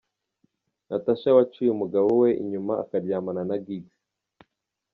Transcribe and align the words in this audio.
Natasha 0.89 1.29
waciye 1.37 1.69
umugabo 1.73 2.07
we 2.21 2.29
inyuma 2.41 2.73
akaryamana 2.83 3.41
na 3.49 3.55
Giggs. 3.65 3.95